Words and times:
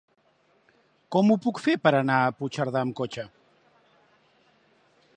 Com 1.15 1.29
ho 1.29 1.37
puc 1.43 1.61
fer 1.67 1.75
per 1.85 1.93
anar 1.99 2.17
a 2.21 2.33
Puigcerdà 2.39 2.83
amb 2.87 2.99
cotxe? 3.01 3.29